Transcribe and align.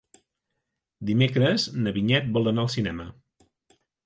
Dimecres 1.09 1.67
na 1.83 1.93
Vinyet 1.99 2.33
vol 2.39 2.53
anar 2.53 2.65
al 2.65 2.73
cinema. 2.79 3.07